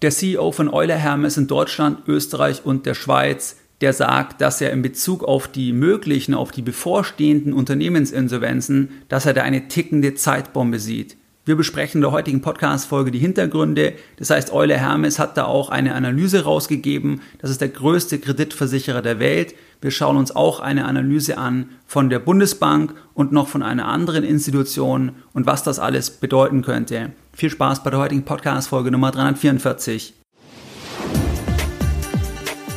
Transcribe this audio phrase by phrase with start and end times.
[0.00, 4.70] Der CEO von Euler Hermes in Deutschland, Österreich und der Schweiz, der sagt, dass er
[4.70, 10.78] in Bezug auf die möglichen, auf die bevorstehenden Unternehmensinsolvenzen, dass er da eine tickende Zeitbombe
[10.78, 11.16] sieht.
[11.48, 13.94] Wir besprechen in der heutigen Podcast-Folge die Hintergründe.
[14.18, 17.22] Das heißt, Euler Hermes hat da auch eine Analyse rausgegeben.
[17.38, 19.54] Das ist der größte Kreditversicherer der Welt.
[19.80, 24.24] Wir schauen uns auch eine Analyse an von der Bundesbank und noch von einer anderen
[24.24, 27.12] Institution und was das alles bedeuten könnte.
[27.32, 30.12] Viel Spaß bei der heutigen Podcast-Folge Nummer 344.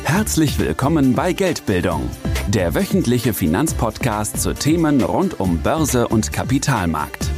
[0.04, 2.08] Herzlich willkommen bei Geldbildung,
[2.48, 7.28] der wöchentliche Finanzpodcast zu Themen rund um Börse und Kapitalmarkt.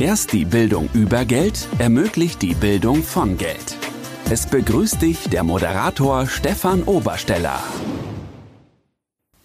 [0.00, 3.76] Erst die Bildung über Geld ermöglicht die Bildung von Geld.
[4.30, 7.60] Es begrüßt dich der Moderator Stefan Obersteller.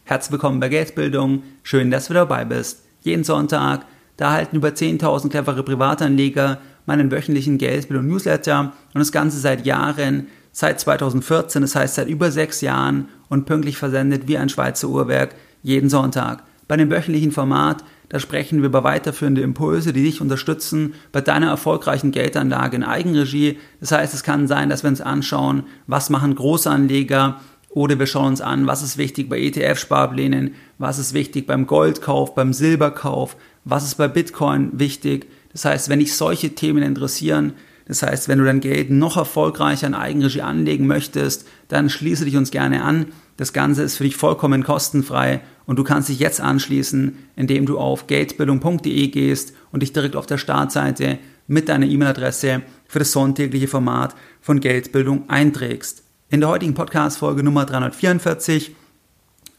[0.03, 1.41] Herzlich willkommen bei Geldbildung.
[1.63, 2.83] Schön, dass du dabei bist.
[3.01, 9.39] Jeden Sonntag, da erhalten über 10.000 clevere Privatanleger meinen wöchentlichen Geldbildung Newsletter und das Ganze
[9.39, 14.49] seit Jahren, seit 2014, das heißt seit über sechs Jahren und pünktlich versendet wie ein
[14.49, 15.33] Schweizer Uhrwerk
[15.63, 16.43] jeden Sonntag.
[16.67, 21.47] Bei dem wöchentlichen Format, da sprechen wir über weiterführende Impulse, die dich unterstützen bei deiner
[21.47, 23.57] erfolgreichen Geldanlage in Eigenregie.
[23.79, 28.27] Das heißt, es kann sein, dass wir uns anschauen, was machen Großanleger oder wir schauen
[28.27, 33.83] uns an, was ist wichtig bei ETF-Sparplänen, was ist wichtig beim Goldkauf, beim Silberkauf, was
[33.83, 35.27] ist bei Bitcoin wichtig.
[35.51, 37.53] Das heißt, wenn dich solche Themen interessieren,
[37.93, 42.35] das heißt, wenn du dein Geld noch erfolgreicher in Eigenregie anlegen möchtest, dann schließe dich
[42.35, 43.05] uns gerne an.
[43.37, 47.77] Das Ganze ist für dich vollkommen kostenfrei und du kannst dich jetzt anschließen, indem du
[47.77, 53.67] auf geldbildung.de gehst und dich direkt auf der Startseite mit deiner E-Mail-Adresse für das sonntägliche
[53.67, 56.01] Format von Geldbildung einträgst.
[56.29, 58.75] In der heutigen Podcast-Folge Nummer 344,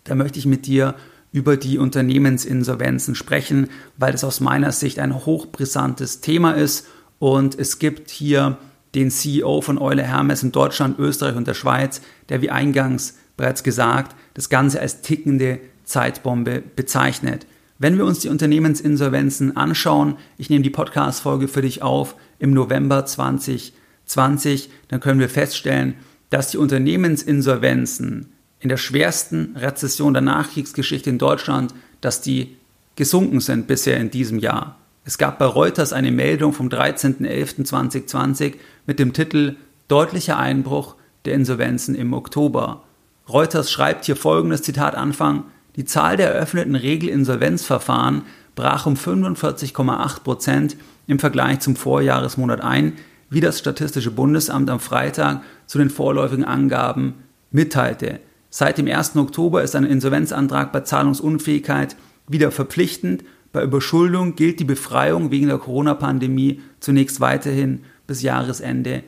[0.03, 0.97] da möchte ich mit dir
[1.31, 7.79] über die Unternehmensinsolvenzen sprechen, weil das aus meiner Sicht ein hochbrisantes Thema ist und es
[7.79, 8.59] gibt hier
[8.95, 13.63] den CEO von Euler Hermes in Deutschland, Österreich und der Schweiz, der wie eingangs bereits
[13.63, 17.47] gesagt, das Ganze als tickende Zeitbombe bezeichnet.
[17.79, 23.05] Wenn wir uns die Unternehmensinsolvenzen anschauen, ich nehme die Podcast-Folge für dich auf im November
[23.05, 25.95] 2020, dann können wir feststellen,
[26.31, 32.57] dass die Unternehmensinsolvenzen in der schwersten Rezession der Nachkriegsgeschichte in Deutschland, dass die
[32.97, 34.79] gesunken sind bisher in diesem Jahr.
[35.07, 38.55] Es gab bei Reuters eine Meldung vom 13.11.2020
[38.87, 39.57] mit dem Titel
[39.87, 40.95] Deutlicher Einbruch
[41.27, 42.85] der Insolvenzen im Oktober.
[43.29, 45.45] Reuters schreibt hier folgendes Zitat Anfang,
[45.77, 48.23] die Zahl der eröffneten Regelinsolvenzverfahren
[48.55, 50.77] brach um 45,8 Prozent
[51.07, 52.95] im Vergleich zum Vorjahresmonat ein,
[53.29, 57.15] wie das Statistische Bundesamt am Freitag zu den vorläufigen Angaben
[57.51, 58.21] mitteilte.
[58.49, 59.17] Seit dem 1.
[59.17, 63.25] Oktober ist ein Insolvenzantrag bei Zahlungsunfähigkeit wieder verpflichtend.
[63.55, 69.05] Bei Überschuldung gilt die Befreiung wegen der Corona-Pandemie zunächst weiterhin bis Jahresende.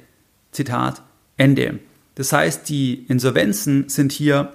[0.53, 1.03] Zitat
[1.37, 1.81] Ende.
[2.15, 4.53] Das heißt, die Insolvenzen sind hier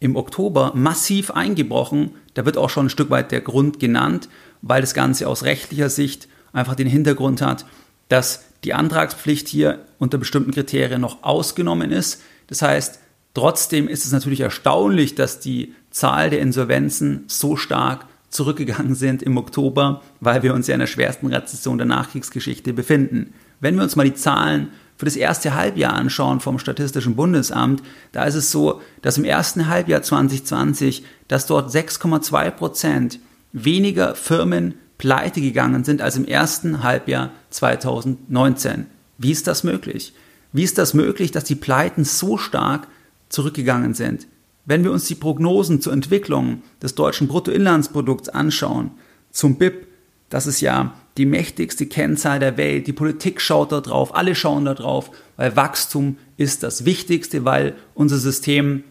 [0.00, 2.12] im Oktober massiv eingebrochen.
[2.32, 4.30] Da wird auch schon ein Stück weit der Grund genannt,
[4.62, 7.66] weil das Ganze aus rechtlicher Sicht einfach den Hintergrund hat,
[8.08, 12.22] dass die Antragspflicht hier unter bestimmten Kriterien noch ausgenommen ist.
[12.46, 13.00] Das heißt,
[13.36, 19.36] Trotzdem ist es natürlich erstaunlich, dass die Zahl der Insolvenzen so stark zurückgegangen sind im
[19.36, 23.34] Oktober, weil wir uns ja in der schwersten Rezession der Nachkriegsgeschichte befinden.
[23.60, 27.82] Wenn wir uns mal die Zahlen für das erste Halbjahr anschauen vom Statistischen Bundesamt,
[28.12, 33.18] da ist es so, dass im ersten Halbjahr 2020, dass dort 6,2 Prozent
[33.52, 38.86] weniger Firmen pleite gegangen sind als im ersten Halbjahr 2019.
[39.18, 40.14] Wie ist das möglich?
[40.52, 42.86] Wie ist das möglich, dass die Pleiten so stark
[43.28, 44.26] zurückgegangen sind.
[44.66, 48.90] Wenn wir uns die Prognosen zur Entwicklung des deutschen Bruttoinlandsprodukts anschauen,
[49.30, 49.86] zum BIP,
[50.28, 54.64] das ist ja die mächtigste Kennzahl der Welt, die Politik schaut da drauf, alle schauen
[54.64, 58.82] da drauf, weil Wachstum ist das Wichtigste, weil unser System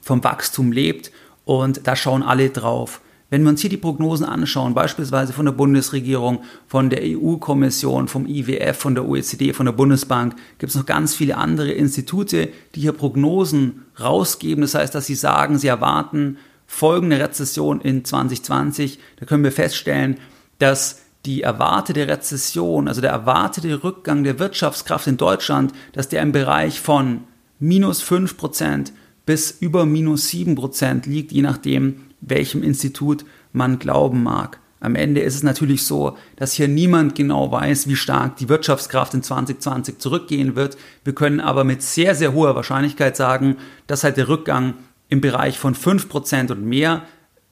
[0.00, 1.12] vom Wachstum lebt
[1.44, 3.01] und da schauen alle drauf.
[3.32, 8.26] Wenn wir uns hier die Prognosen anschauen, beispielsweise von der Bundesregierung, von der EU-Kommission, vom
[8.26, 12.80] IWF, von der OECD, von der Bundesbank, gibt es noch ganz viele andere Institute, die
[12.82, 14.60] hier Prognosen rausgeben.
[14.60, 16.36] Das heißt, dass sie sagen, sie erwarten
[16.66, 18.98] folgende Rezession in 2020.
[19.18, 20.18] Da können wir feststellen,
[20.58, 26.32] dass die erwartete Rezession, also der erwartete Rückgang der Wirtschaftskraft in Deutschland, dass der im
[26.32, 27.22] Bereich von
[27.58, 28.92] minus 5%
[29.24, 34.58] bis über minus 7% liegt, je nachdem, welchem Institut man glauben mag.
[34.80, 39.14] Am Ende ist es natürlich so, dass hier niemand genau weiß, wie stark die Wirtschaftskraft
[39.14, 40.76] in 2020 zurückgehen wird.
[41.04, 44.74] Wir können aber mit sehr, sehr hoher Wahrscheinlichkeit sagen, dass halt der Rückgang
[45.08, 47.04] im Bereich von 5% und mehr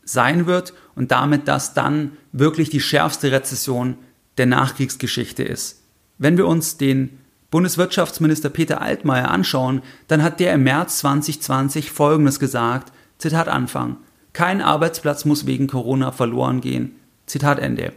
[0.02, 3.96] sein wird und damit das dann wirklich die schärfste Rezession
[4.36, 5.84] der Nachkriegsgeschichte ist.
[6.18, 7.18] Wenn wir uns den
[7.50, 13.98] Bundeswirtschaftsminister Peter Altmaier anschauen, dann hat der im März 2020 Folgendes gesagt, Zitat Anfang,
[14.32, 16.96] kein Arbeitsplatz muss wegen Corona verloren gehen.
[17.26, 17.92] Zitat Ende.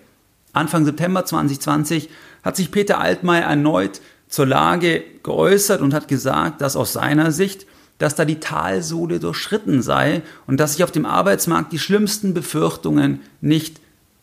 [0.53, 2.09] Anfang September 2020
[2.43, 7.65] hat sich Peter Altmaier erneut zur Lage geäußert und hat gesagt, dass aus seiner Sicht,
[7.97, 13.21] dass da die Talsohle durchschritten sei und dass sich auf dem Arbeitsmarkt die schlimmsten Befürchtungen
[13.41, 13.79] nicht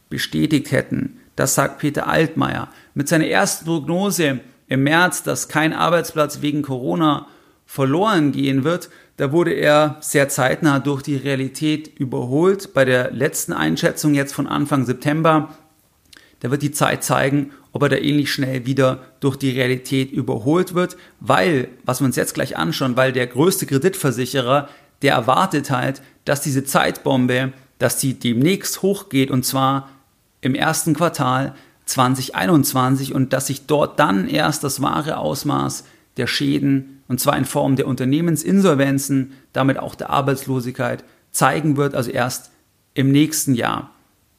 [0.08, 1.20] bestätigt hätten.
[1.36, 2.68] Das sagt Peter Altmaier.
[2.94, 7.26] Mit seiner ersten Prognose im März, dass kein Arbeitsplatz wegen Corona
[7.66, 8.90] verloren gehen wird,
[9.20, 12.72] da wurde er sehr zeitnah durch die Realität überholt.
[12.72, 15.55] Bei der letzten Einschätzung jetzt von Anfang September,
[16.40, 20.72] da wird die Zeit zeigen, ob er da ähnlich schnell wieder durch die Realität überholt
[20.72, 24.70] wird, weil, was wir uns jetzt gleich anschauen, weil der größte Kreditversicherer,
[25.02, 29.90] der erwartet halt, dass diese Zeitbombe, dass die demnächst hochgeht und zwar
[30.40, 35.84] im ersten Quartal 2021 und dass sich dort dann erst das wahre Ausmaß
[36.16, 41.02] der Schäden, und zwar in Form der Unternehmensinsolvenzen, damit auch der Arbeitslosigkeit,
[41.32, 42.52] zeigen wird, also erst
[42.94, 43.90] im nächsten Jahr.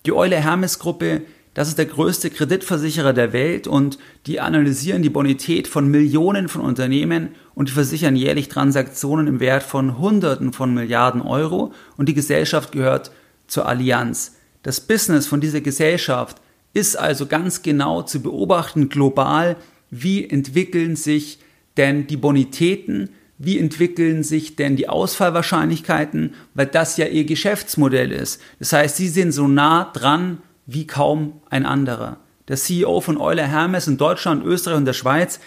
[0.06, 1.24] Die Eule Hermes Gruppe,
[1.54, 6.62] das ist der größte Kreditversicherer der Welt und die analysieren die Bonität von Millionen von
[6.62, 12.14] Unternehmen und die versichern jährlich Transaktionen im Wert von Hunderten von Milliarden Euro und die
[12.14, 13.12] Gesellschaft gehört
[13.48, 14.38] zur Allianz.
[14.64, 16.38] Das Business von dieser Gesellschaft
[16.74, 19.58] ist also ganz genau zu beobachten global,
[19.90, 21.40] wie entwickeln sich
[21.78, 28.42] denn die Bonitäten, wie entwickeln sich denn die Ausfallwahrscheinlichkeiten, weil das ja ihr Geschäftsmodell ist.
[28.60, 32.18] Das heißt, sie sind so nah dran wie kaum ein anderer.
[32.48, 35.40] Der CEO von Euler Hermes in Deutschland, Österreich und der Schweiz,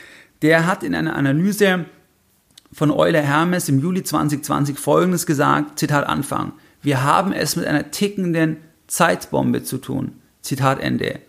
[0.43, 1.85] der hat in einer Analyse
[2.73, 7.91] von Euler Hermes im Juli 2020 Folgendes gesagt, Zitat Anfang, wir haben es mit einer
[7.93, 8.57] tickenden
[8.89, 10.21] Zeitbombe zu tun.
[10.43, 11.21] Zitat Ende.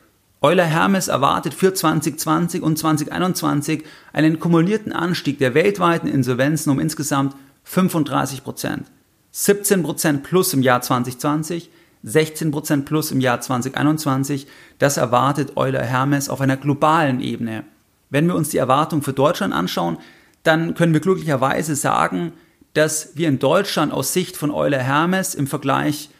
[0.45, 3.83] Euler Hermes erwartet für 2020 und 2021
[4.13, 8.85] einen kumulierten Anstieg der weltweiten Insolvenzen um insgesamt 35 Prozent.
[9.31, 11.71] 17 Prozent plus im Jahr 2020,
[12.03, 14.45] 16 Prozent plus im Jahr 2021.
[14.77, 17.63] Das erwartet Euler Hermes auf einer globalen Ebene.
[18.11, 19.97] Wenn wir uns die Erwartung für Deutschland anschauen,
[20.43, 22.33] dann können wir glücklicherweise sagen,
[22.75, 26.11] dass wir in Deutschland aus Sicht von Euler Hermes im Vergleich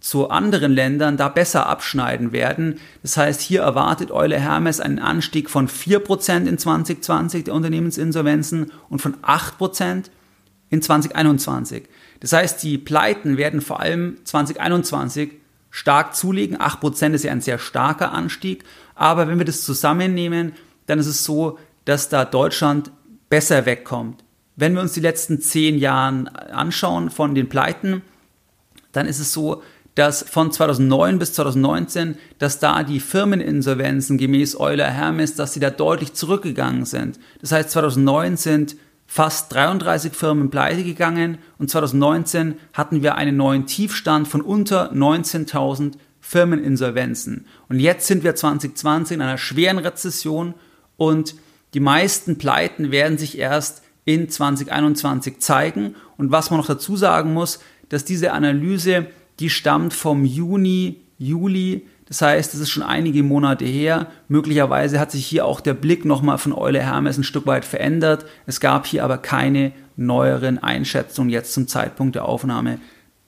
[0.00, 2.80] zu anderen Ländern da besser abschneiden werden.
[3.02, 9.00] Das heißt, hier erwartet Eule Hermes einen Anstieg von 4% in 2020 der Unternehmensinsolvenzen und
[9.00, 10.04] von 8%
[10.70, 11.84] in 2021.
[12.20, 15.32] Das heißt, die Pleiten werden vor allem 2021
[15.70, 16.56] stark zulegen.
[16.56, 18.64] 8% ist ja ein sehr starker Anstieg.
[18.94, 20.52] Aber wenn wir das zusammennehmen,
[20.86, 22.90] dann ist es so, dass da Deutschland
[23.28, 24.24] besser wegkommt.
[24.56, 28.02] Wenn wir uns die letzten zehn Jahre anschauen von den Pleiten,
[28.92, 29.62] dann ist es so,
[30.00, 35.68] dass von 2009 bis 2019, dass da die Firmeninsolvenzen gemäß Euler Hermes, dass sie da
[35.68, 37.20] deutlich zurückgegangen sind.
[37.42, 38.76] Das heißt, 2009 sind
[39.06, 45.98] fast 33 Firmen pleite gegangen und 2019 hatten wir einen neuen Tiefstand von unter 19.000
[46.22, 47.44] Firmeninsolvenzen.
[47.68, 50.54] Und jetzt sind wir 2020 in einer schweren Rezession
[50.96, 51.34] und
[51.74, 55.94] die meisten Pleiten werden sich erst in 2021 zeigen.
[56.16, 57.60] Und was man noch dazu sagen muss,
[57.90, 59.08] dass diese Analyse
[59.40, 61.86] die stammt vom Juni, Juli.
[62.06, 64.08] Das heißt, es ist schon einige Monate her.
[64.28, 68.26] Möglicherweise hat sich hier auch der Blick nochmal von Eule Hermes ein Stück weit verändert.
[68.46, 72.78] Es gab hier aber keine neueren Einschätzungen jetzt zum Zeitpunkt der Aufnahme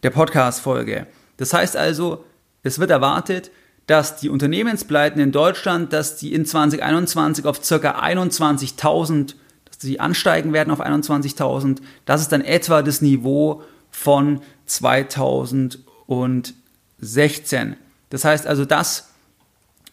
[0.02, 1.07] der Podcast-Folge.
[1.37, 2.25] Das heißt also,
[2.62, 3.50] es wird erwartet,
[3.87, 7.76] dass die Unternehmenspleiten in Deutschland, dass die in 2021 auf ca.
[7.76, 11.78] 21.000, dass sie ansteigen werden auf 21.000.
[12.04, 15.78] Das ist dann etwa das Niveau von 2000
[16.12, 16.54] und
[16.99, 17.76] 16.
[18.11, 19.09] Das heißt also das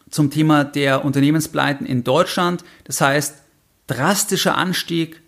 [0.09, 2.63] zum Thema der Unternehmenspleiten in Deutschland.
[2.83, 3.35] Das heißt,
[3.87, 5.21] drastischer Anstieg,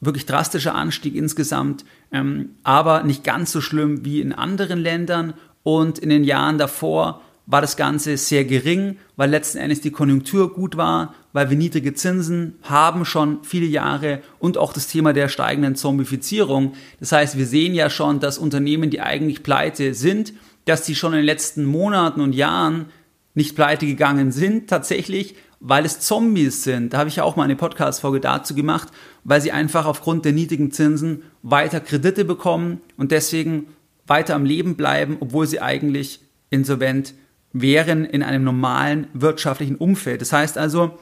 [0.00, 5.34] wirklich drastischer Anstieg insgesamt, ähm, aber nicht ganz so schlimm wie in anderen Ländern.
[5.62, 10.52] Und in den Jahren davor war das Ganze sehr gering, weil letzten Endes die Konjunktur
[10.54, 15.28] gut war, weil wir niedrige Zinsen haben schon viele Jahre und auch das Thema der
[15.28, 16.74] steigenden Zombifizierung.
[17.00, 20.32] Das heißt, wir sehen ja schon, dass Unternehmen, die eigentlich pleite sind,
[20.66, 22.86] dass die schon in den letzten Monaten und Jahren
[23.34, 26.92] nicht pleite gegangen sind, tatsächlich, weil es Zombies sind.
[26.92, 28.88] Da habe ich ja auch mal eine Podcast-Folge dazu gemacht,
[29.24, 33.66] weil sie einfach aufgrund der niedrigen Zinsen weiter Kredite bekommen und deswegen
[34.06, 36.20] weiter am Leben bleiben, obwohl sie eigentlich
[36.50, 37.21] insolvent sind
[37.52, 40.20] wären in einem normalen wirtschaftlichen Umfeld.
[40.20, 40.98] Das heißt also,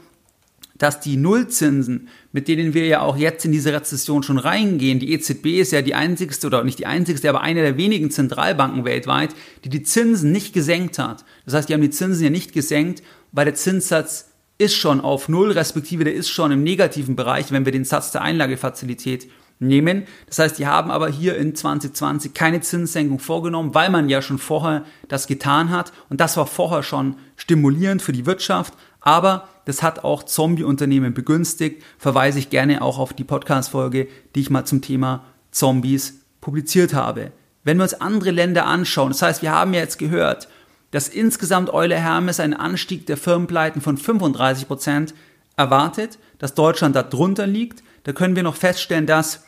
[0.80, 5.12] dass die Nullzinsen, mit denen wir ja auch jetzt in diese Rezession schon reingehen, die
[5.12, 9.34] EZB ist ja die einzigste oder nicht die einzigste, aber eine der wenigen Zentralbanken weltweit,
[9.64, 11.24] die die Zinsen nicht gesenkt hat.
[11.44, 15.28] Das heißt, die haben die Zinsen ja nicht gesenkt, weil der Zinssatz ist schon auf
[15.28, 19.28] Null, respektive der ist schon im negativen Bereich, wenn wir den Satz der Einlagefazilität
[19.60, 20.04] nehmen.
[20.26, 24.38] Das heißt, die haben aber hier in 2020 keine Zinssenkung vorgenommen, weil man ja schon
[24.38, 25.92] vorher das getan hat.
[26.08, 28.74] Und das war vorher schon stimulierend für die Wirtschaft.
[29.00, 31.82] Aber das hat auch Zombie-Unternehmen begünstigt.
[31.98, 37.32] Verweise ich gerne auch auf die Podcast-Folge, die ich mal zum Thema Zombies publiziert habe.
[37.62, 40.48] Wenn wir uns andere Länder anschauen, das heißt, wir haben ja jetzt gehört,
[40.90, 45.14] dass insgesamt Eule Hermes einen Anstieg der Firmenpleiten von 35 Prozent
[45.56, 47.82] erwartet, dass Deutschland da drunter liegt.
[48.04, 49.44] Da können wir noch feststellen, dass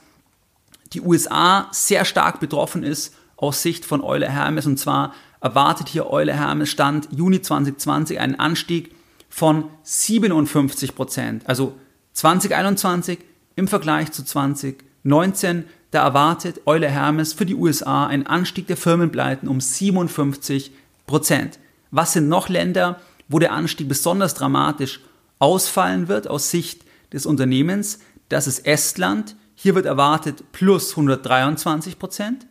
[0.92, 4.66] die USA sehr stark betroffen ist aus Sicht von Eule Hermes.
[4.66, 8.94] Und zwar erwartet hier Eule Hermes Stand Juni 2020 einen Anstieg
[9.28, 11.48] von 57 Prozent.
[11.48, 11.74] Also
[12.12, 13.18] 2021
[13.56, 19.48] im Vergleich zu 2019, da erwartet Eule Hermes für die USA einen Anstieg der Firmenpleiten
[19.48, 20.72] um 57
[21.06, 21.58] Prozent.
[21.90, 25.00] Was sind noch Länder, wo der Anstieg besonders dramatisch
[25.38, 26.82] ausfallen wird aus Sicht
[27.12, 27.98] des Unternehmens?
[28.28, 29.34] Das ist Estland.
[29.54, 32.46] Hier wird erwartet plus 123 Prozent.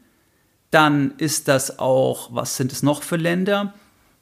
[0.69, 3.73] Dann ist das auch, was sind es noch für Länder?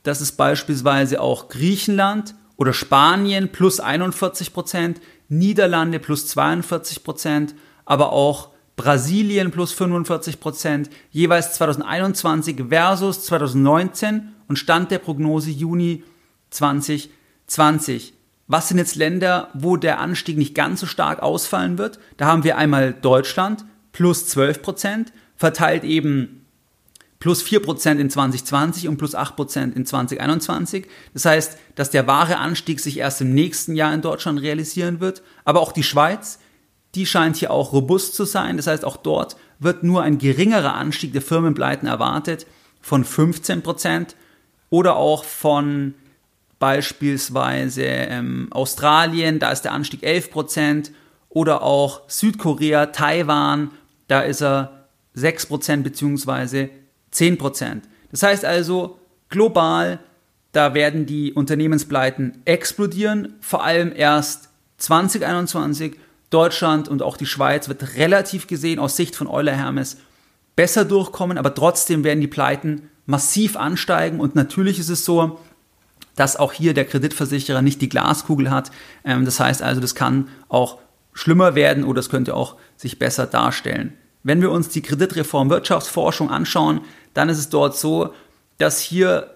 [0.03, 7.55] Das ist beispielsweise auch Griechenland oder Spanien plus 41 Prozent, Niederlande plus 42 Prozent,
[7.85, 16.03] aber auch Brasilien plus 45 Prozent, jeweils 2021 versus 2019 und Stand der Prognose Juni
[16.49, 18.13] 2020.
[18.49, 21.99] Was sind jetzt Länder, wo der Anstieg nicht ganz so stark ausfallen wird?
[22.17, 23.63] Da haben wir einmal Deutschland
[23.93, 26.45] plus 12 Prozent, verteilt eben
[27.19, 30.87] plus 4 Prozent in 2020 und plus 8 Prozent in 2021.
[31.13, 35.21] Das heißt, dass der wahre Anstieg sich erst im nächsten Jahr in Deutschland realisieren wird.
[35.45, 36.39] Aber auch die Schweiz
[36.95, 38.57] die scheint hier auch robust zu sein.
[38.57, 42.47] Das heißt, auch dort wird nur ein geringerer Anstieg der Firmenpleiten erwartet
[42.81, 44.15] von 15 Prozent
[44.69, 45.93] oder auch von
[46.59, 50.91] beispielsweise ähm, Australien, da ist der Anstieg 11 Prozent
[51.29, 53.71] oder auch Südkorea, Taiwan,
[54.07, 56.69] da ist er 6 Prozent beziehungsweise
[57.11, 57.85] 10 Prozent.
[58.11, 58.99] Das heißt also,
[59.29, 59.99] global,
[60.51, 65.97] da werden die Unternehmenspleiten explodieren, vor allem erst 2021
[66.29, 69.97] Deutschland und auch die Schweiz wird relativ gesehen aus Sicht von Euler Hermes
[70.55, 75.39] besser durchkommen, aber trotzdem werden die Pleiten massiv ansteigen und natürlich ist es so,
[76.19, 78.71] dass auch hier der Kreditversicherer nicht die Glaskugel hat.
[79.05, 80.77] Ähm, das heißt also, das kann auch
[81.13, 83.93] schlimmer werden oder es könnte auch sich besser darstellen.
[84.23, 86.81] Wenn wir uns die Kreditreform Wirtschaftsforschung anschauen,
[87.13, 88.13] dann ist es dort so,
[88.57, 89.33] dass hier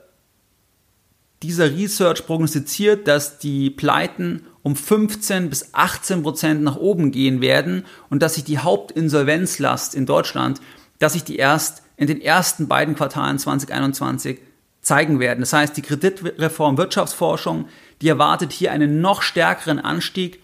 [1.41, 7.85] dieser Research prognostiziert, dass die Pleiten um 15 bis 18 Prozent nach oben gehen werden
[8.09, 10.59] und dass sich die Hauptinsolvenzlast in Deutschland,
[10.99, 14.39] dass sich die erst in den ersten beiden Quartalen 2021
[14.83, 15.39] zeigen werden.
[15.39, 17.67] Das heißt, die Kreditreform Wirtschaftsforschung,
[18.01, 20.43] die erwartet hier einen noch stärkeren Anstieg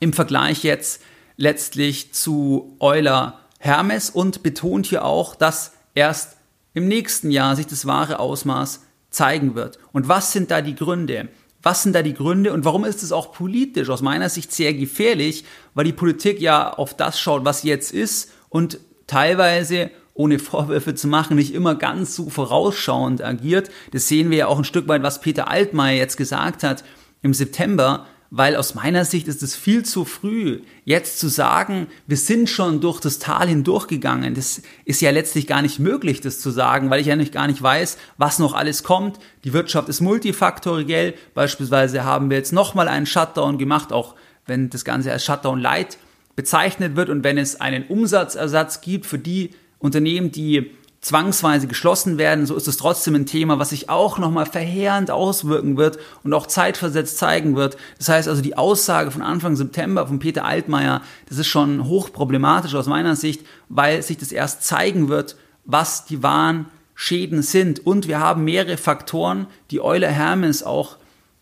[0.00, 1.02] im Vergleich jetzt
[1.36, 6.36] letztlich zu Euler Hermes und betont hier auch, dass erst
[6.72, 9.78] im nächsten Jahr sich das wahre Ausmaß zeigen wird.
[9.92, 11.28] Und was sind da die Gründe?
[11.62, 14.74] Was sind da die Gründe und warum ist es auch politisch aus meiner Sicht sehr
[14.74, 20.94] gefährlich, weil die Politik ja auf das schaut, was jetzt ist und teilweise ohne Vorwürfe
[20.94, 23.70] zu machen, nicht immer ganz so vorausschauend agiert.
[23.92, 26.84] Das sehen wir ja auch ein Stück weit, was Peter Altmaier jetzt gesagt hat
[27.20, 32.16] im September, weil aus meiner Sicht ist es viel zu früh, jetzt zu sagen, wir
[32.16, 34.34] sind schon durch das Tal hindurchgegangen.
[34.34, 37.46] Das ist ja letztlich gar nicht möglich, das zu sagen, weil ich ja nicht gar
[37.46, 39.18] nicht weiß, was noch alles kommt.
[39.44, 41.14] Die Wirtschaft ist multifaktoriell.
[41.34, 44.14] Beispielsweise haben wir jetzt nochmal einen Shutdown gemacht, auch
[44.46, 45.98] wenn das Ganze als Shutdown Light
[46.36, 49.50] bezeichnet wird und wenn es einen Umsatzersatz gibt für die
[49.84, 50.70] Unternehmen, die
[51.02, 55.76] zwangsweise geschlossen werden, so ist es trotzdem ein Thema, was sich auch nochmal verheerend auswirken
[55.76, 57.76] wird und auch zeitversetzt zeigen wird.
[57.98, 62.74] Das heißt also, die Aussage von Anfang September von Peter Altmaier, das ist schon hochproblematisch
[62.74, 65.36] aus meiner Sicht, weil sich das erst zeigen wird,
[65.66, 66.64] was die wahren
[66.94, 67.84] Schäden sind.
[67.84, 70.96] Und wir haben mehrere Faktoren, die Euler Hermes auch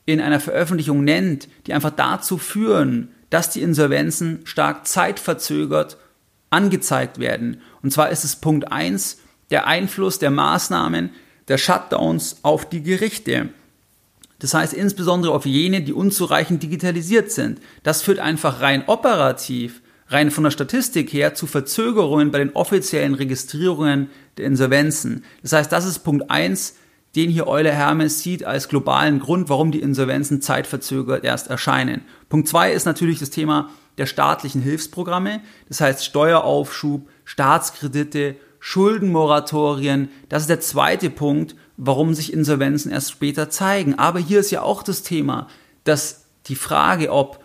[0.05, 5.97] in einer Veröffentlichung nennt, die einfach dazu führen, dass die Insolvenzen stark zeitverzögert
[6.53, 7.61] angezeigt werden.
[7.83, 9.19] Und zwar ist es Punkt eins
[9.51, 11.11] der Einfluss der Maßnahmen
[11.49, 13.51] der Shutdowns auf die Gerichte.
[14.39, 17.61] Das heißt insbesondere auf jene, die unzureichend digitalisiert sind.
[17.83, 23.15] Das führt einfach rein operativ, rein von der Statistik her zu Verzögerungen bei den offiziellen
[23.15, 25.25] Registrierungen der Insolvenzen.
[25.43, 26.75] Das heißt, das ist Punkt eins,
[27.15, 32.03] den hier Euler Hermes sieht als globalen Grund, warum die Insolvenzen zeitverzögert erst erscheinen.
[32.29, 40.09] Punkt zwei ist natürlich das Thema der staatlichen Hilfsprogramme, das heißt Steueraufschub, Staatskredite, Schuldenmoratorien.
[40.29, 43.99] Das ist der zweite Punkt, warum sich Insolvenzen erst später zeigen.
[43.99, 45.49] Aber hier ist ja auch das Thema
[45.85, 47.43] dass die Frage, ob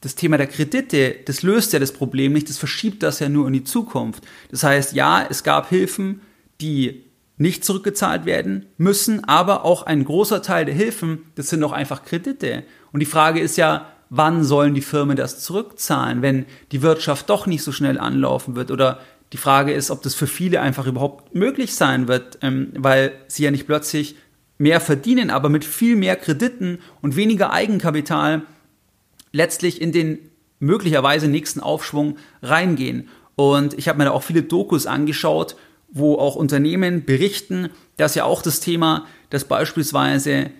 [0.00, 3.46] das Thema der Kredite, das löst ja das Problem nicht, das verschiebt das ja nur
[3.46, 4.24] in die Zukunft.
[4.50, 6.20] Das heißt, ja, es gab Hilfen,
[6.60, 7.04] die
[7.38, 12.04] nicht zurückgezahlt werden müssen, aber auch ein großer Teil der Hilfen, das sind doch einfach
[12.04, 12.64] Kredite.
[12.92, 17.46] Und die Frage ist ja, wann sollen die Firmen das zurückzahlen, wenn die Wirtschaft doch
[17.46, 18.70] nicht so schnell anlaufen wird?
[18.70, 19.00] Oder
[19.32, 23.44] die Frage ist, ob das für viele einfach überhaupt möglich sein wird, ähm, weil sie
[23.44, 24.16] ja nicht plötzlich
[24.58, 28.42] mehr verdienen, aber mit viel mehr Krediten und weniger Eigenkapital
[29.32, 30.18] letztlich in den
[30.58, 33.08] möglicherweise nächsten Aufschwung reingehen.
[33.34, 35.56] Und ich habe mir da auch viele Dokus angeschaut,
[35.88, 40.50] wo auch Unternehmen berichten, dass ja auch das Thema, dass beispielsweise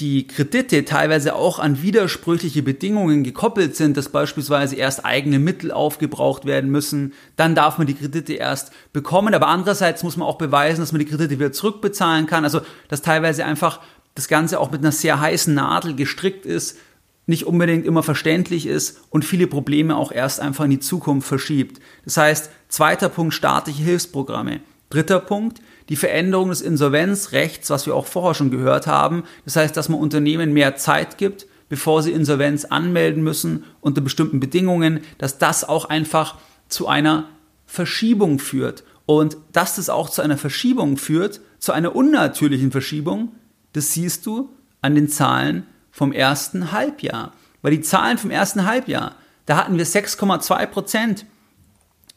[0.00, 6.44] die Kredite teilweise auch an widersprüchliche Bedingungen gekoppelt sind, dass beispielsweise erst eigene Mittel aufgebraucht
[6.44, 10.80] werden müssen, dann darf man die Kredite erst bekommen, aber andererseits muss man auch beweisen,
[10.80, 13.80] dass man die Kredite wieder zurückbezahlen kann, also dass teilweise einfach
[14.14, 16.78] das Ganze auch mit einer sehr heißen Nadel gestrickt ist,
[17.26, 21.80] nicht unbedingt immer verständlich ist und viele Probleme auch erst einfach in die Zukunft verschiebt.
[22.04, 24.60] Das heißt, zweiter Punkt, staatliche Hilfsprogramme.
[24.90, 29.24] Dritter Punkt, die Veränderung des Insolvenzrechts, was wir auch vorher schon gehört haben.
[29.44, 34.40] Das heißt, dass man Unternehmen mehr Zeit gibt, bevor sie Insolvenz anmelden müssen unter bestimmten
[34.40, 36.36] Bedingungen, dass das auch einfach
[36.68, 37.28] zu einer
[37.66, 38.84] Verschiebung führt.
[39.06, 43.32] Und dass das auch zu einer Verschiebung führt, zu einer unnatürlichen Verschiebung,
[43.72, 47.32] das siehst du an den Zahlen vom ersten Halbjahr.
[47.62, 51.26] Weil die Zahlen vom ersten Halbjahr, da hatten wir 6,2 Prozent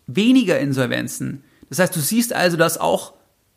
[0.07, 1.43] weniger Insolvenzen.
[1.69, 3.13] Das heißt, du siehst also, dass auch,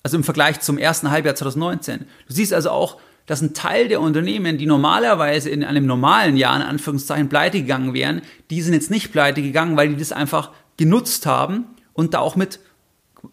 [0.09, 4.01] also im Vergleich zum ersten Halbjahr 2019, du siehst also auch, dass ein Teil der
[4.01, 8.91] Unternehmen, die normalerweise in einem normalen Jahr in Anführungszeichen pleite gegangen wären, die sind jetzt
[8.91, 12.59] nicht pleite gegangen, weil die das einfach genutzt haben und da auch mit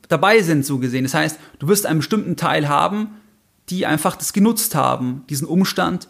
[0.10, 1.06] dabei sind, so gesehen.
[1.06, 3.22] Das heißt, du wirst einen bestimmten Teil haben,
[3.70, 6.10] die einfach das genutzt haben, diesen Umstand,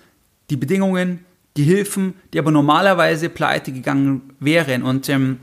[0.50, 1.24] die Bedingungen,
[1.56, 4.82] die Hilfen, die aber normalerweise pleite gegangen wären.
[4.82, 5.38] Und ähm,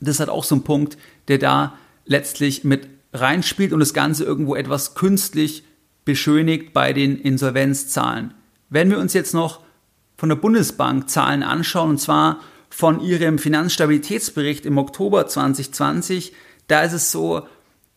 [0.00, 4.54] das halt auch so ein Punkt, der da letztlich mit reinspielt und das Ganze irgendwo
[4.54, 5.64] etwas künstlich
[6.04, 8.34] beschönigt bei den Insolvenzzahlen.
[8.70, 9.60] Wenn wir uns jetzt noch
[10.16, 16.32] von der Bundesbank Zahlen anschauen, und zwar von ihrem Finanzstabilitätsbericht im Oktober 2020,
[16.68, 17.46] da ist es so,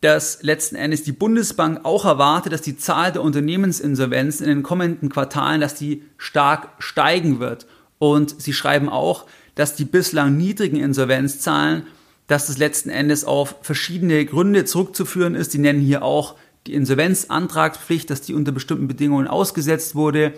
[0.01, 5.09] dass letzten Endes die Bundesbank auch erwartet, dass die Zahl der Unternehmensinsolvenzen in den kommenden
[5.09, 7.65] Quartalen, dass die stark steigen wird.
[7.97, 11.87] Und sie schreiben auch, dass die bislang niedrigen Insolvenzzahlen,
[12.27, 15.53] dass das letzten Endes auf verschiedene Gründe zurückzuführen ist.
[15.53, 16.35] Die nennen hier auch
[16.67, 20.33] die Insolvenzantragspflicht, dass die unter bestimmten Bedingungen ausgesetzt wurde.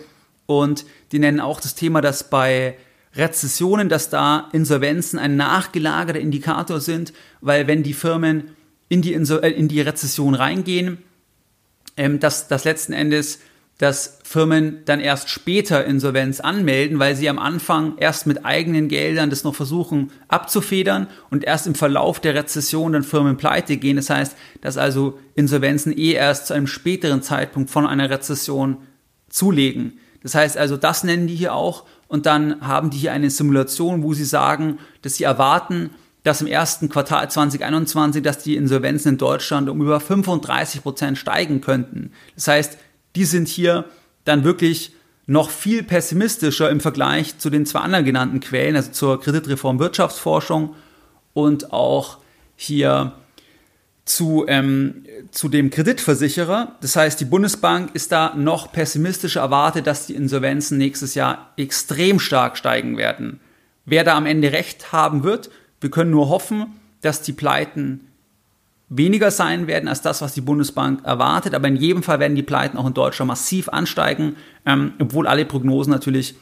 [0.46, 2.76] Und die nennen auch das Thema, dass bei
[3.14, 8.50] Rezessionen, dass da Insolvenzen ein nachgelagerter Indikator sind, weil wenn die Firmen
[8.88, 10.98] in die, äh, in die Rezession reingehen,
[11.96, 13.40] ähm, dass, dass letzten Endes
[13.78, 19.30] dass Firmen dann erst später Insolvenz anmelden, weil sie am Anfang erst mit eigenen Geldern
[19.30, 23.96] das noch versuchen abzufedern und erst im Verlauf der Rezession dann Firmen pleite gehen.
[23.96, 28.78] Das heißt, dass also Insolvenzen eh erst zu einem späteren Zeitpunkt von einer Rezession
[29.28, 30.00] zulegen.
[30.24, 34.02] Das heißt also, das nennen die hier auch und dann haben die hier eine Simulation,
[34.02, 35.90] wo sie sagen, dass sie erwarten,
[36.24, 41.60] dass im ersten Quartal 2021, dass die Insolvenzen in Deutschland um über 35 Prozent steigen
[41.60, 42.10] könnten.
[42.34, 42.78] Das heißt,
[43.18, 43.86] die sind hier
[44.24, 44.92] dann wirklich
[45.26, 50.76] noch viel pessimistischer im Vergleich zu den zwei anderen genannten Quellen, also zur Kreditreform Wirtschaftsforschung
[51.34, 52.18] und auch
[52.54, 53.12] hier
[54.04, 56.76] zu, ähm, zu dem Kreditversicherer.
[56.80, 62.20] Das heißt, die Bundesbank ist da noch pessimistischer erwartet, dass die Insolvenzen nächstes Jahr extrem
[62.20, 63.40] stark steigen werden.
[63.84, 65.50] Wer da am Ende recht haben wird,
[65.80, 66.66] wir können nur hoffen,
[67.00, 68.12] dass die Pleiten
[68.88, 71.54] weniger sein werden als das, was die Bundesbank erwartet.
[71.54, 75.44] Aber in jedem Fall werden die Pleiten auch in Deutschland massiv ansteigen, ähm, obwohl alle
[75.44, 76.36] Prognosen natürlich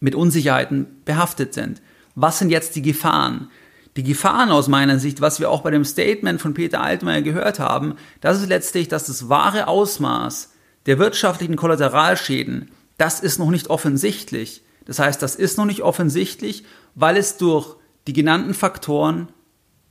[0.00, 1.82] mit Unsicherheiten behaftet sind.
[2.14, 3.50] Was sind jetzt die Gefahren?
[3.96, 7.58] Die Gefahren aus meiner Sicht, was wir auch bei dem Statement von Peter Altmaier gehört
[7.58, 10.52] haben, das ist letztlich, dass das wahre Ausmaß
[10.86, 14.62] der wirtschaftlichen Kollateralschäden, das ist noch nicht offensichtlich.
[14.86, 19.28] Das heißt, das ist noch nicht offensichtlich, weil es durch die genannten Faktoren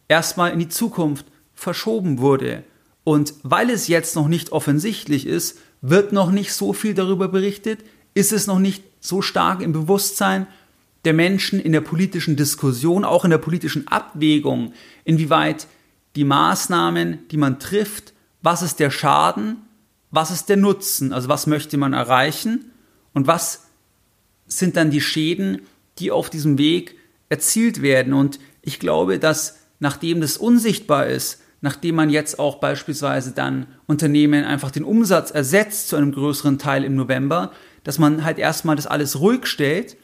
[0.07, 1.25] erstmal in die Zukunft
[1.59, 2.63] verschoben wurde.
[3.03, 7.79] Und weil es jetzt noch nicht offensichtlich ist, wird noch nicht so viel darüber berichtet,
[8.13, 10.47] ist es noch nicht so stark im Bewusstsein
[11.05, 15.67] der Menschen in der politischen Diskussion, auch in der politischen Abwägung, inwieweit
[16.15, 19.57] die Maßnahmen, die man trifft, was ist der Schaden,
[20.11, 22.71] was ist der Nutzen, also was möchte man erreichen
[23.13, 23.65] und was
[24.47, 25.61] sind dann die Schäden,
[25.99, 26.95] die auf diesem Weg
[27.29, 28.13] erzielt werden.
[28.13, 34.45] Und ich glaube, dass nachdem das unsichtbar ist, nachdem man jetzt auch beispielsweise dann Unternehmen
[34.45, 37.51] einfach den Umsatz ersetzt zu einem größeren Teil im November,
[37.83, 39.97] dass man halt erstmal das alles ruhig stellt.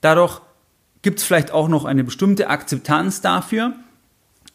[0.00, 0.40] Dadurch
[1.02, 3.74] gibt es vielleicht auch noch eine bestimmte Akzeptanz dafür,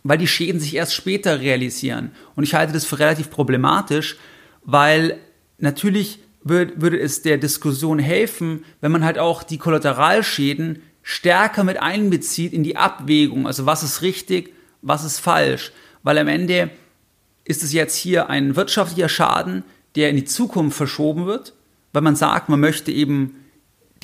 [0.04, 2.12] weil die Schäden sich erst später realisieren.
[2.36, 4.18] Und ich halte das für relativ problematisch,
[4.64, 5.18] weil
[5.58, 12.54] natürlich würde es der Diskussion helfen, wenn man halt auch die Kollateralschäden stärker mit einbezieht
[12.54, 13.48] in die Abwägung.
[13.48, 15.72] Also was ist richtig, was ist falsch.
[16.04, 16.70] Weil am Ende
[17.44, 19.64] ist es jetzt hier ein wirtschaftlicher Schaden,
[19.96, 21.54] der in die Zukunft verschoben wird,
[21.94, 23.36] weil man sagt, man möchte eben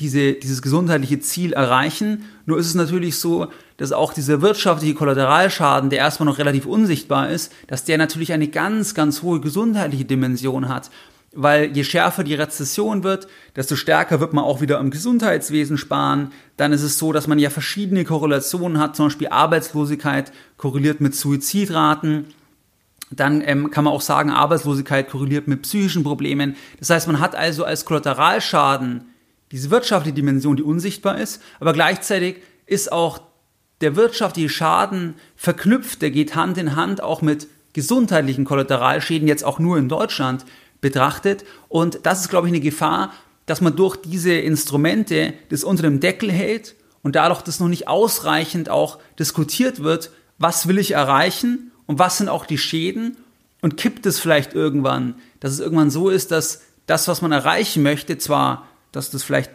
[0.00, 2.24] diese, dieses gesundheitliche Ziel erreichen.
[2.46, 7.30] Nur ist es natürlich so, dass auch dieser wirtschaftliche Kollateralschaden, der erstmal noch relativ unsichtbar
[7.30, 10.90] ist, dass der natürlich eine ganz, ganz hohe gesundheitliche Dimension hat.
[11.40, 16.32] Weil je schärfer die Rezession wird, desto stärker wird man auch wieder im Gesundheitswesen sparen.
[16.56, 21.14] Dann ist es so, dass man ja verschiedene Korrelationen hat, zum Beispiel Arbeitslosigkeit korreliert mit
[21.14, 22.24] Suizidraten.
[23.12, 26.56] Dann ähm, kann man auch sagen, Arbeitslosigkeit korreliert mit psychischen Problemen.
[26.80, 29.04] Das heißt, man hat also als Kollateralschaden
[29.52, 33.20] diese wirtschaftliche Dimension, die unsichtbar ist, aber gleichzeitig ist auch
[33.80, 39.60] der wirtschaftliche Schaden verknüpft, der geht Hand in Hand auch mit gesundheitlichen Kollateralschäden, jetzt auch
[39.60, 40.44] nur in Deutschland
[40.80, 41.44] betrachtet.
[41.68, 43.12] Und das ist, glaube ich, eine Gefahr,
[43.46, 47.88] dass man durch diese Instrumente das unter dem Deckel hält und dadurch das noch nicht
[47.88, 53.16] ausreichend auch diskutiert wird, was will ich erreichen und was sind auch die Schäden
[53.62, 57.82] und kippt es vielleicht irgendwann, dass es irgendwann so ist, dass das, was man erreichen
[57.82, 59.50] möchte, zwar dass das vielleicht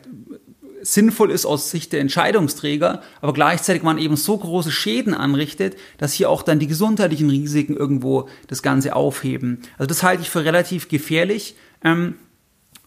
[0.83, 6.13] sinnvoll ist aus Sicht der Entscheidungsträger, aber gleichzeitig man eben so große Schäden anrichtet, dass
[6.13, 9.61] hier auch dann die gesundheitlichen Risiken irgendwo das Ganze aufheben.
[9.77, 11.55] Also das halte ich für relativ gefährlich.
[11.83, 12.15] Ähm,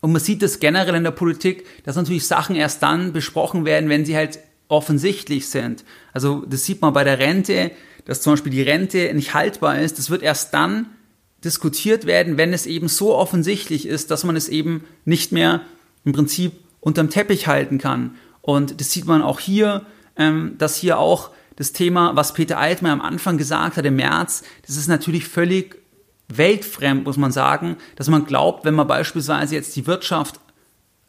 [0.03, 3.89] und man sieht das generell in der Politik, dass natürlich Sachen erst dann besprochen werden,
[3.89, 5.85] wenn sie halt offensichtlich sind.
[6.13, 7.71] Also das sieht man bei der Rente,
[8.05, 9.99] dass zum Beispiel die Rente nicht haltbar ist.
[9.99, 10.87] Das wird erst dann
[11.45, 15.63] diskutiert werden, wenn es eben so offensichtlich ist, dass man es eben nicht mehr
[16.05, 16.53] im Prinzip
[16.87, 18.15] unterm Teppich halten kann.
[18.43, 19.85] Und das sieht man auch hier,
[20.17, 24.45] ähm, dass hier auch das Thema, was Peter Altmaier am Anfang gesagt hat im März,
[24.65, 25.83] das ist natürlich völlig
[26.29, 30.39] weltfremd, muss man sagen, dass man glaubt, wenn man beispielsweise jetzt die Wirtschaft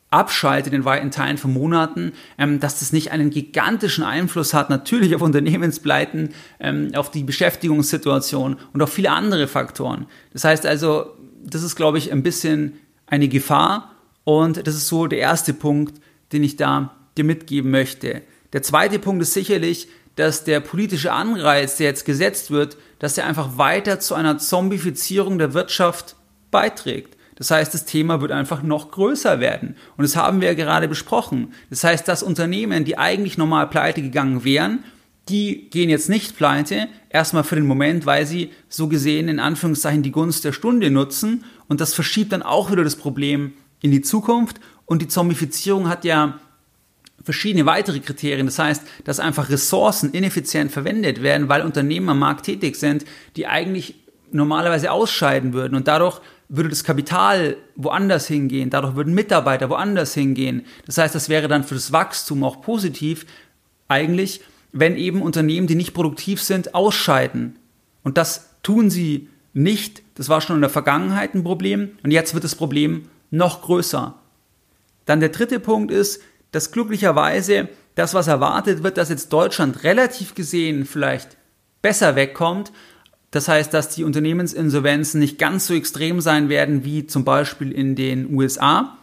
[0.09, 5.13] abschaltet in weiten Teilen von Monaten, ähm, dass das nicht einen gigantischen Einfluss hat, natürlich
[5.13, 10.07] auf Unternehmenspleiten, ähm, auf die Beschäftigungssituation und auf viele andere Faktoren.
[10.33, 11.13] Das heißt also,
[11.43, 13.91] das ist, glaube ich, ein bisschen eine Gefahr
[14.27, 16.01] und das ist so der erste Punkt,
[16.33, 18.23] den ich da dir mitgeben möchte.
[18.51, 19.87] Der zweite Punkt ist sicherlich,
[20.17, 25.37] dass der politische Anreiz, der jetzt gesetzt wird, dass er einfach weiter zu einer Zombifizierung
[25.37, 26.17] der Wirtschaft
[26.51, 27.15] beiträgt.
[27.35, 29.77] Das heißt, das Thema wird einfach noch größer werden.
[29.95, 31.53] Und das haben wir ja gerade besprochen.
[31.69, 34.83] Das heißt, dass Unternehmen, die eigentlich normal pleite gegangen wären,
[35.29, 40.03] die gehen jetzt nicht pleite, erstmal für den Moment, weil sie so gesehen in Anführungszeichen
[40.03, 41.45] die Gunst der Stunde nutzen.
[41.69, 44.59] Und das verschiebt dann auch wieder das Problem in die Zukunft.
[44.85, 46.39] Und die Zombifizierung hat ja
[47.23, 48.45] verschiedene weitere Kriterien.
[48.45, 53.47] Das heißt, dass einfach Ressourcen ineffizient verwendet werden, weil Unternehmen am Markt tätig sind, die
[53.47, 53.95] eigentlich
[54.31, 55.75] normalerweise ausscheiden würden.
[55.75, 60.65] Und dadurch würde das Kapital woanders hingehen, dadurch würden Mitarbeiter woanders hingehen.
[60.85, 63.25] Das heißt, das wäre dann für das Wachstum auch positiv,
[63.89, 67.57] eigentlich, wenn eben Unternehmen, die nicht produktiv sind, ausscheiden.
[68.03, 70.01] Und das tun sie nicht.
[70.15, 71.91] Das war schon in der Vergangenheit ein Problem.
[72.03, 74.15] Und jetzt wird das Problem noch größer.
[75.05, 80.35] Dann der dritte Punkt ist, dass glücklicherweise das, was erwartet wird, dass jetzt Deutschland relativ
[80.35, 81.37] gesehen vielleicht
[81.81, 82.71] besser wegkommt.
[83.31, 87.95] Das heißt, dass die Unternehmensinsolvenzen nicht ganz so extrem sein werden wie zum Beispiel in
[87.95, 88.97] den USA,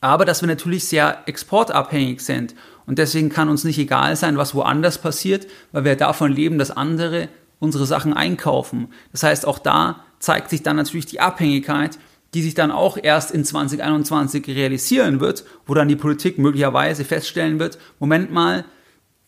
[0.00, 2.54] aber dass wir natürlich sehr exportabhängig sind.
[2.86, 6.70] Und deswegen kann uns nicht egal sein, was woanders passiert, weil wir davon leben, dass
[6.70, 8.88] andere unsere Sachen einkaufen.
[9.12, 11.98] Das heißt, auch da zeigt sich dann natürlich die Abhängigkeit
[12.34, 17.58] die sich dann auch erst in 2021 realisieren wird, wo dann die Politik möglicherweise feststellen
[17.58, 18.64] wird, Moment mal,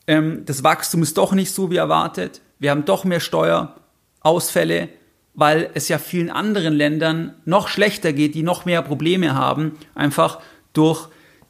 [0.07, 4.91] ähm, das Wachstum ist doch nicht so wie erwartet, wir haben doch mehr Steuerausfälle,
[5.35, 10.41] weil es ja vielen anderen Ländern noch schlechter geht, die noch mehr Probleme haben, einfach
[10.73, 11.09] durch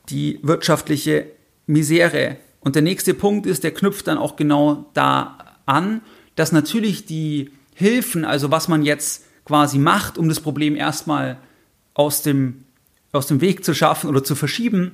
[0.09, 1.27] die wirtschaftliche
[1.67, 2.37] Misere.
[2.61, 6.03] Und der nächste Punkt ist, der knüpft dann auch genau da an,
[6.37, 11.37] dass natürlich die Hilfen, also was man jetzt quasi macht, um das Problem erstmal
[11.95, 12.63] aus dem,
[13.11, 14.93] aus dem Weg zu schaffen oder zu verschieben,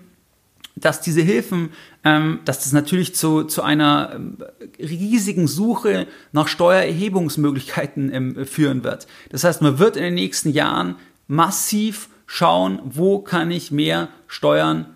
[0.77, 4.39] dass diese Hilfen, ähm, dass das natürlich zu, zu einer ähm,
[4.79, 9.07] riesigen Suche nach Steuererhebungsmöglichkeiten ähm, führen wird.
[9.29, 10.97] Das heißt, man wird in den nächsten Jahren
[11.29, 14.87] massiv schauen, wo kann ich mehr Steuern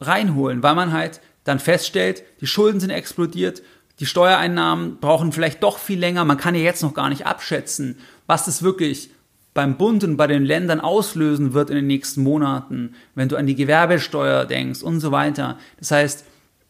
[0.00, 3.62] reinholen, weil man halt dann feststellt, die Schulden sind explodiert,
[4.00, 7.98] die Steuereinnahmen brauchen vielleicht doch viel länger, man kann ja jetzt noch gar nicht abschätzen,
[8.26, 9.10] was das wirklich
[9.54, 13.46] beim Bund und bei den Ländern auslösen wird in den nächsten Monaten, wenn du an
[13.46, 15.58] die Gewerbesteuer denkst und so weiter.
[15.78, 16.24] Das heißt,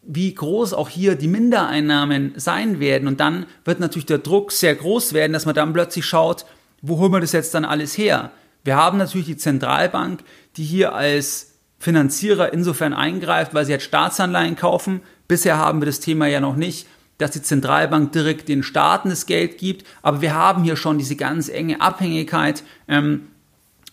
[0.06, 3.08] wie groß auch hier die Mindereinnahmen sein werden.
[3.08, 6.46] Und dann wird natürlich der Druck sehr groß werden, dass man dann plötzlich schaut,
[6.80, 8.30] wo holen wir das jetzt dann alles her?
[8.62, 10.20] Wir haben natürlich die Zentralbank,
[10.56, 15.02] die hier als Finanzierer insofern eingreift, weil sie jetzt Staatsanleihen kaufen.
[15.28, 16.86] Bisher haben wir das Thema ja noch nicht,
[17.18, 19.86] dass die Zentralbank direkt den Staaten das Geld gibt.
[20.02, 23.28] Aber wir haben hier schon diese ganz enge Abhängigkeit, ähm,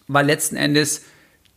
[0.07, 1.03] weil letzten Endes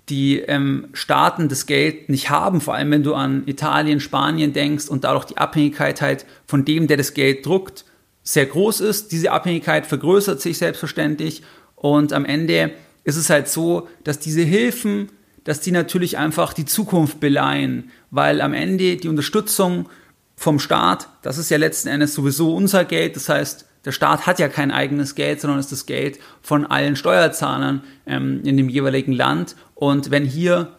[0.08, 4.88] die ähm, Staaten das Geld nicht haben, vor allem wenn du an Italien, Spanien denkst
[4.88, 7.84] und dadurch die Abhängigkeit halt von dem, der das Geld druckt,
[8.22, 9.10] sehr groß ist.
[9.10, 11.42] Diese Abhängigkeit vergrößert sich selbstverständlich
[11.74, 12.72] und am Ende
[13.04, 15.10] ist es halt so, dass diese Hilfen,
[15.44, 19.88] dass die natürlich einfach die Zukunft beleihen, weil am Ende die Unterstützung
[20.36, 24.38] vom Staat, das ist ja letzten Endes sowieso unser Geld, das heißt, der Staat hat
[24.38, 29.12] ja kein eigenes Geld, sondern ist das Geld von allen Steuerzahlern ähm, in dem jeweiligen
[29.12, 29.54] Land.
[29.76, 30.72] Und wenn hier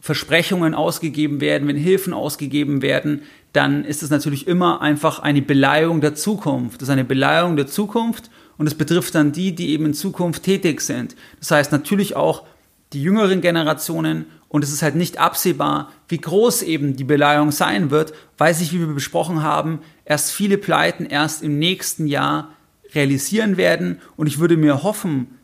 [0.00, 6.00] Versprechungen ausgegeben werden, wenn Hilfen ausgegeben werden, dann ist es natürlich immer einfach eine Beleihung
[6.00, 6.80] der Zukunft.
[6.80, 10.42] Das ist eine Beleihung der Zukunft und es betrifft dann die, die eben in Zukunft
[10.42, 11.14] tätig sind.
[11.38, 12.44] Das heißt natürlich auch
[12.92, 17.90] die jüngeren Generationen und es ist halt nicht absehbar, wie groß eben die Beleihung sein
[17.90, 22.50] wird, weil sich, wie wir besprochen haben, erst viele Pleiten erst im nächsten Jahr
[22.92, 24.00] realisieren werden.
[24.16, 25.38] Und ich würde mir hoffen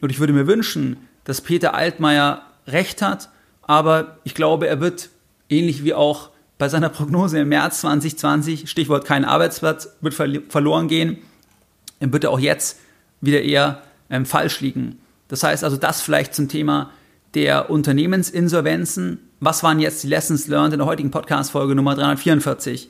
[0.00, 3.30] und ich würde mir wünschen, dass Peter Altmaier recht hat,
[3.62, 5.10] aber ich glaube, er wird
[5.48, 11.18] ähnlich wie auch bei seiner Prognose im März 2020, Stichwort kein Arbeitsplatz, wird verloren gehen,
[12.00, 12.80] wird er auch jetzt
[13.20, 14.98] wieder eher ähm, falsch liegen.
[15.28, 16.90] Das heißt also, das vielleicht zum Thema
[17.34, 19.30] der Unternehmensinsolvenzen.
[19.40, 22.88] Was waren jetzt die Lessons learned in der heutigen Podcast-Folge Nummer 344?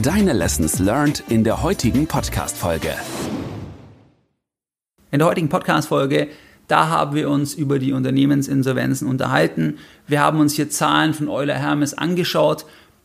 [0.00, 2.94] Deine Lessons learned in der heutigen Podcast-Folge.
[5.10, 6.28] In der heutigen Podcast-Folge,
[6.68, 9.78] da haben wir uns über die Unternehmensinsolvenzen unterhalten.
[10.06, 12.64] Wir haben uns hier Zahlen von Euler Hermes angeschaut,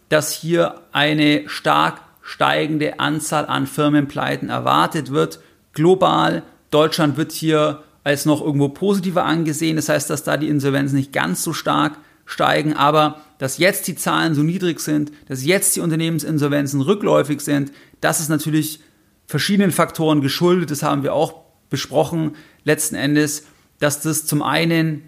[0.10, 5.40] dass hier eine stark steigende Anzahl an Firmenpleiten erwartet wird.
[5.74, 9.76] Global, Deutschland wird hier als noch irgendwo positiver angesehen.
[9.76, 13.96] Das heißt, dass da die Insolvenzen nicht ganz so stark steigen, aber dass jetzt die
[13.96, 18.80] Zahlen so niedrig sind, dass jetzt die Unternehmensinsolvenzen rückläufig sind, das ist natürlich
[19.26, 20.72] verschiedenen Faktoren geschuldet.
[20.72, 21.34] Das haben wir auch
[21.70, 23.44] besprochen letzten Endes,
[23.80, 25.04] dass das zum einen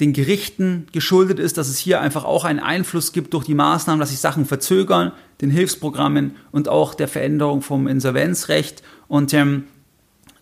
[0.00, 4.00] den Gerichten geschuldet ist, dass es hier einfach auch einen Einfluss gibt durch die Maßnahmen,
[4.00, 9.68] dass sich Sachen verzögern, den Hilfsprogrammen und auch der Veränderung vom Insolvenzrecht und ähm,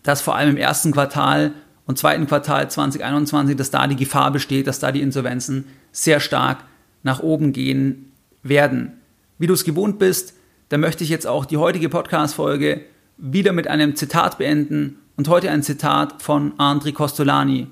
[0.01, 1.53] dass vor allem im ersten Quartal
[1.85, 6.63] und zweiten Quartal 2021, dass da die Gefahr besteht, dass da die Insolvenzen sehr stark
[7.03, 8.93] nach oben gehen werden.
[9.37, 10.33] Wie du es gewohnt bist,
[10.69, 12.81] da möchte ich jetzt auch die heutige Podcast-Folge
[13.17, 17.67] wieder mit einem Zitat beenden und heute ein Zitat von Andri Costolani.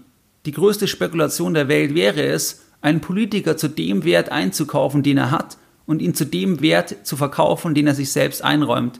[0.46, 5.32] Die größte Spekulation der Welt wäre es, einen Politiker zu dem Wert einzukaufen, den er
[5.32, 9.00] hat, und ihn zu dem Wert zu verkaufen, den er sich selbst einräumt.